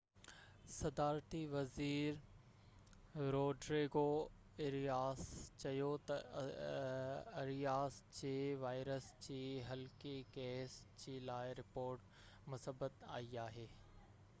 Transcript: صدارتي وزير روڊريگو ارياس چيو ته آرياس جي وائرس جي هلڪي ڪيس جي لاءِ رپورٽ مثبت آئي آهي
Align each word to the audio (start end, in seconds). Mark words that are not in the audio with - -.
صدارتي 0.75 1.41
وزير 1.51 2.15
روڊريگو 3.35 4.03
ارياس 4.69 5.21
چيو 5.65 5.91
ته 6.07 6.49
آرياس 7.43 7.99
جي 8.21 8.33
وائرس 8.65 9.11
جي 9.29 9.39
هلڪي 9.71 10.17
ڪيس 10.41 10.81
جي 11.05 11.19
لاءِ 11.31 11.55
رپورٽ 11.63 12.11
مثبت 12.55 13.01
آئي 13.21 13.33
آهي 13.47 13.69